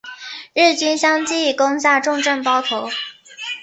[0.55, 2.89] 日军相继攻下重镇包头。